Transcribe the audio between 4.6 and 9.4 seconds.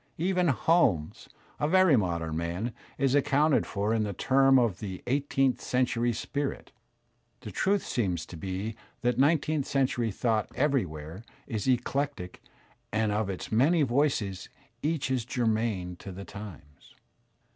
the "eighteenth century spirit." The tmth seems to be that